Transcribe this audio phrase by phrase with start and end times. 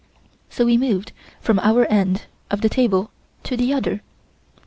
[0.49, 3.11] So we moved from our end of the table
[3.43, 4.01] to the other.